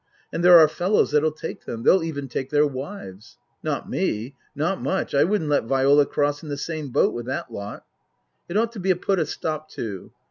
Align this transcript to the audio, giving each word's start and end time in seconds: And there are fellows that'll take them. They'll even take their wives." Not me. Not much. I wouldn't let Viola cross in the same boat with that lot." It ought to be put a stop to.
And 0.33 0.43
there 0.43 0.57
are 0.57 0.67
fellows 0.67 1.11
that'll 1.11 1.31
take 1.31 1.65
them. 1.65 1.83
They'll 1.83 2.01
even 2.03 2.27
take 2.27 2.49
their 2.49 2.65
wives." 2.65 3.37
Not 3.61 3.87
me. 3.87 4.33
Not 4.55 4.81
much. 4.81 5.13
I 5.13 5.23
wouldn't 5.23 5.51
let 5.51 5.65
Viola 5.65 6.07
cross 6.07 6.41
in 6.41 6.49
the 6.49 6.57
same 6.57 6.89
boat 6.89 7.13
with 7.13 7.27
that 7.27 7.53
lot." 7.53 7.85
It 8.49 8.57
ought 8.57 8.71
to 8.71 8.79
be 8.79 8.91
put 8.95 9.19
a 9.19 9.27
stop 9.27 9.69
to. 9.73 10.11